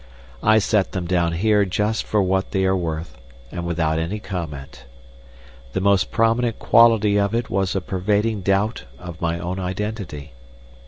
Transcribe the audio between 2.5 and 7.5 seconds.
are worth, and without any comment. The most prominent quality of